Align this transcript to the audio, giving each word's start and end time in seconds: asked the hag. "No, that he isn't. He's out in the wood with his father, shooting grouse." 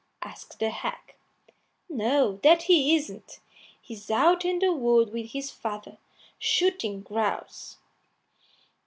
asked 0.23 0.57
the 0.57 0.71
hag. 0.71 1.13
"No, 1.87 2.37
that 2.41 2.63
he 2.63 2.95
isn't. 2.95 3.39
He's 3.79 4.09
out 4.09 4.43
in 4.43 4.57
the 4.57 4.73
wood 4.73 5.13
with 5.13 5.27
his 5.27 5.51
father, 5.51 5.99
shooting 6.39 7.01
grouse." 7.01 7.77